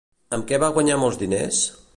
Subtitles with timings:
[0.37, 1.65] Amb què va guanyar molts diners?